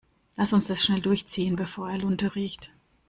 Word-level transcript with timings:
Lass 0.35 0.51
uns 0.51 0.65
das 0.65 0.83
schnell 0.83 0.99
durchziehen, 0.99 1.55
bevor 1.55 1.91
er 1.91 1.99
Lunte 1.99 2.33
riecht. 2.33 2.71